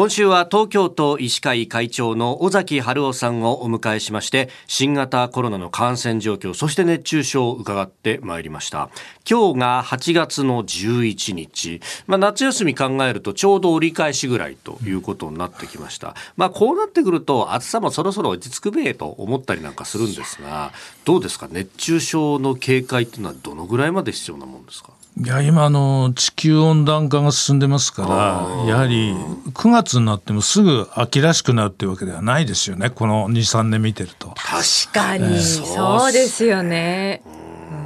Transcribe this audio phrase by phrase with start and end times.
[0.00, 8.88] 今週は東京都医師会会長の尾崎春夫さんをお迎えしまして新型コロナの感染状況そして熱中症を伺ってまいりました。
[9.30, 20.72] 今日が8月の11日、まあ、夏休み考えるとちょうど折り返しぐらいということになってきました、まあ、こうなってくると暑さもそろそろ落ち着くべえと思ったりなんかするんですが
[21.04, 21.46] どうですか？
[21.50, 24.94] 熱中症の警戒っていうのはどのぐらいまで必要なものですか？
[25.22, 32.90] いや今の地球温暖化が進んでますからやはり9月になってもすぐ秋らしくなるっていうわけではないですよね。
[32.90, 34.34] この23年見てると。
[34.36, 37.22] 確かに、えー、そうですよね。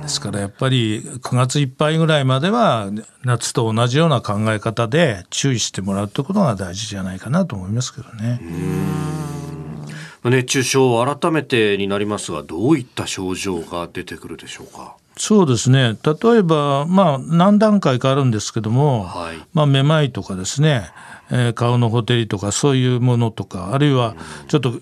[0.02, 2.90] ですからやっぱり9月いっぱいぐらいまでは
[3.24, 8.40] 夏と同じような考え方で注意してもらうということが大事じゃないかなと思いますけどね。
[10.24, 14.96] 熱中症改めてになりますがどういった症状が出てくるでしょうか？
[15.16, 15.96] そうですね。
[16.02, 20.90] 例えば、まあ、何段階かあるんですけども、はい、まあ、めまいとかですね、
[21.30, 24.16] えー、顔のほてりとかそういうものとかあるいは
[24.48, 24.74] ちょっと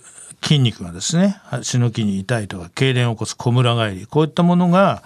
[0.43, 5.03] 筋肉がですね足の筋に痛いとか痙攣を起こすこむら返りこういったものが、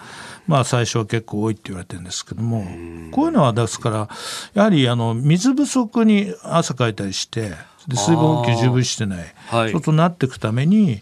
[0.47, 2.65] まあ、最初は結構多いって言われてるんですけども
[3.11, 4.09] こういうのはですから
[4.55, 7.51] やはりあの水不足に汗かいたりして
[7.87, 11.01] で水分補給十分してない、はい、そうとなっていくために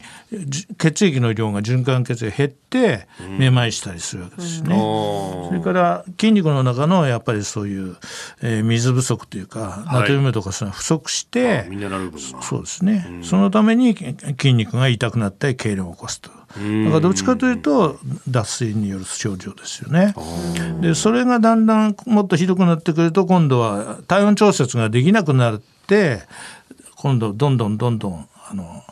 [0.77, 3.07] 血液の量が循環血液減って
[3.39, 7.97] めまいしたりするわけですね、うん、それから筋肉の中のやっぱりそういう、
[8.43, 11.67] えー、水不足というか、ナトリウムとかそういうの不足して
[12.41, 16.29] そうですね、うん、そのために筋肉が痛くなったり痙攣を起こすと。
[16.55, 20.15] だからどっちかというと脱水による症状ですよね。
[20.79, 26.21] でそれがだんだんもっとひどくなってくると今度は体温調節ができなくなって
[26.95, 28.83] 今度どんどんどんどんあの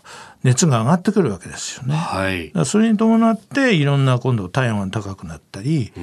[0.44, 1.96] 熱が上がってくるわけですよね。
[1.96, 5.94] はい、それに伴っていろんな今度体温が高くなったり。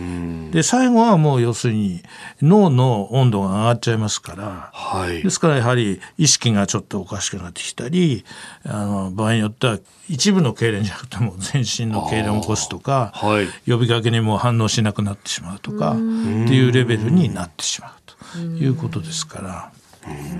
[0.52, 2.02] で最後はもう要するに
[2.40, 8.24] 脳の温度が上がっちゃいますから、はい、ですからやはり意識がちょっとおかしくなってきたり
[8.64, 9.78] あの場合によっては
[10.08, 19.72] 一部の痙攣じゃなくても全身の痙攣を起こすとか、はい、呼びかけにも反応しなくなってしまうとかっていうレベルになってしまうということですから。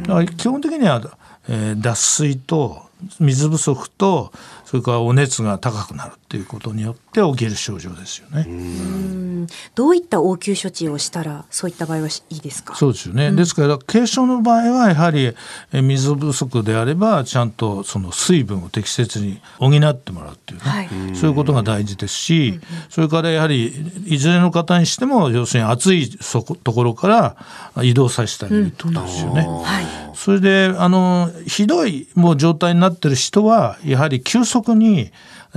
[0.03, 1.01] だから基本的には、
[1.49, 4.33] えー、脱水と水不足と
[4.65, 9.47] それからお熱が高くなるっていうことによって起きる症状ですよね。
[9.75, 12.75] どういった応急処置をしたらそういった場合はいいですか？
[12.77, 13.29] そうですよね。
[13.29, 15.35] うん、ですから軽症の場合はやはり
[15.73, 23.67] 水不足であればちゃんとその水分を適切に補ってもらうっていうね、はい、そういうことが大事ですし、うんうん、それからやはり
[24.07, 27.37] いずれの方にしても要するに暑いそこところから
[27.83, 29.41] 移動させてあげるってことですよね。
[29.49, 29.85] うんはい、
[30.15, 35.11] それであのひどいもう状態になってる人はやはり急速に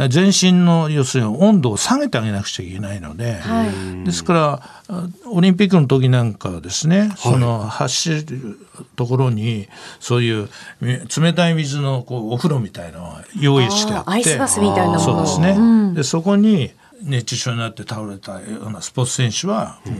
[0.09, 4.33] 全身の要するに温度を下げてあげなくちゃいけないので、はい、ですか
[4.89, 8.25] らオリンピックの時なんかはですね、はい、その走る
[8.95, 9.67] ところに
[9.99, 10.49] そういう
[10.81, 15.61] 冷たい水のこうお風呂みたいなのを用意してあってアイスバスみたいなそうですね、う
[15.91, 16.71] ん、でそこに
[17.03, 19.97] 熱中症になって倒れたようなスポーツ選手はもう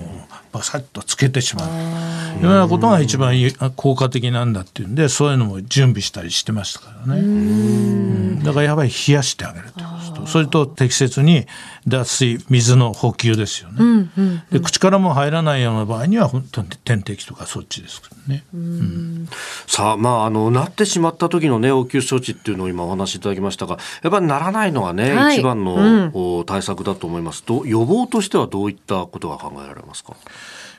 [0.51, 3.35] バサッとつけてしまう、うん、いうようなことが一番
[3.75, 8.41] 効果的なんだっていうんでそういうのも準備したりしてましたからね。
[8.43, 9.82] だからやっぱり冷やしてあげると
[10.27, 11.45] それと適切に
[11.87, 19.27] 脱水水の補給ですよね、うんうんうん、で口からも入らないような場合には本当に点滴とかそっちですからね、うん、
[19.67, 27.43] さあまああのなってしまった時のね応急処置っていうのを今お話しいただきましたがやっぱりならないのがね、はい、一番の、対策だと思います。
[27.43, 30.15] と予防としてはどういったことが考えられますか？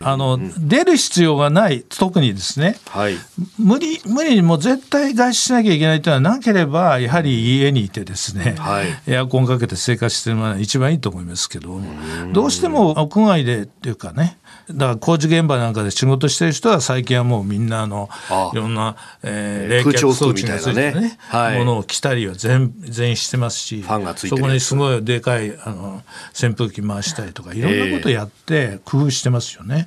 [0.01, 3.15] あの、うん、出る必要がない特にですね、はい、
[3.59, 11.81] 無理無理にも絶対外出しなきゃいけないというのはなければやはり家にいてですね、はい、エアコンかけて生活してるのが一番いいと思いますけど
[12.33, 14.39] どうしても屋外でっていうかね
[14.71, 18.09] だから工事現場なんかで仕事してる人は最近はもうみんなあの
[18.53, 21.01] いろんな、えー、冷却装置がついてね。
[21.01, 29.87] ね、はい、ものを着たりは全全してますしファンがついてそこにすごいでかいあの扇風機回したりとかいろんなことやって工夫してますよね。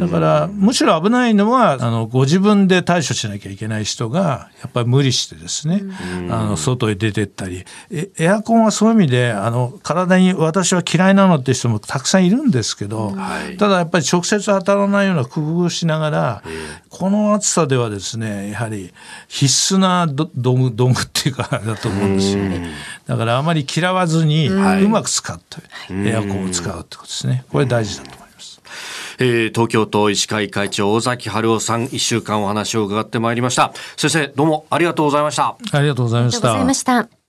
[0.00, 5.82] だからむしろ危ないのはあのご自分で対処しなきゃいけない人がやっぱり無理してですね
[6.30, 13.14] あの外へ出てったりエアコンはそういう意味であの体に私は嫌いなのって人もたくさんいるんですけど、
[13.58, 16.42] ただやっぱり直接当たらないような工夫をしながら、
[16.88, 18.92] この暑さではですねやはり
[19.28, 22.70] 必須な道具道具っていうかだと思うんですよね。
[23.06, 25.58] だからあまり嫌わずにうまく使って、
[25.90, 27.44] エアコンを使うってことですね。
[27.50, 28.60] これ大事だと思います。
[29.18, 33.72] えー、東京都医師会会長尾崎春夫さん一週間お話を伺ってまいりました。
[33.96, 35.56] 先生どうもありがとうございました。
[35.72, 36.30] ありがとうございま
[36.74, 37.19] した